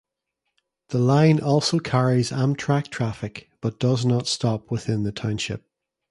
The 0.89 0.97
line 0.97 1.39
also 1.39 1.77
carries 1.77 2.31
Amtrak 2.31 2.87
traffic, 2.89 3.51
but 3.61 3.79
does 3.79 4.03
not 4.03 4.25
stop 4.25 4.71
within 4.71 5.03
the 5.03 5.11
township. 5.11 5.63